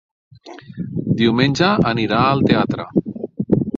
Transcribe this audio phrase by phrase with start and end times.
[1.19, 2.89] Diumenge anirà al teatre.